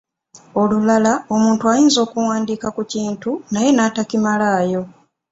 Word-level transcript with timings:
Olulala 0.61 1.13
omuntu 1.33 1.63
ayinza 1.73 1.99
okuwandiika 2.05 2.67
ku 2.75 2.81
kintu 2.93 3.31
naye 3.51 3.69
n'atakimalaayo. 3.73 4.81